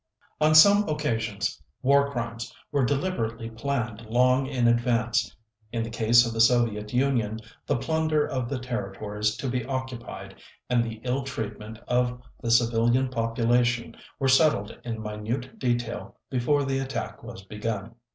On 0.39 0.55
some 0.55 0.89
occasions, 0.89 1.61
War 1.83 2.09
Crimes 2.09 2.51
were 2.71 2.83
deliberately 2.83 3.51
planned 3.51 4.01
long 4.07 4.47
in 4.47 4.67
advance. 4.67 5.35
In 5.71 5.83
the 5.83 5.91
case 5.91 6.25
of 6.25 6.33
the 6.33 6.41
Soviet 6.41 6.91
Union, 6.91 7.39
the 7.67 7.75
plunder 7.77 8.25
of 8.27 8.49
the 8.49 8.57
territories 8.57 9.37
to 9.37 9.47
be 9.47 9.63
occupied, 9.63 10.41
and 10.71 10.83
the 10.83 11.01
ill 11.03 11.21
treatment 11.21 11.77
of 11.87 12.19
the 12.41 12.49
civilian 12.49 13.09
population, 13.09 13.95
were 14.17 14.27
settled 14.27 14.75
in 14.83 15.03
minute 15.03 15.59
detail 15.59 16.17
before 16.31 16.63
the 16.65 16.79
attack 16.79 17.21
was 17.21 17.43
begun. 17.43 17.93